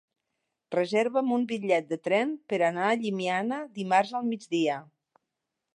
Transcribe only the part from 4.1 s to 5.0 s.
al migdia.